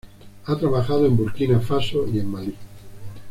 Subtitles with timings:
[0.45, 2.55] Ha trabajado en Burkina Faso y en Mali.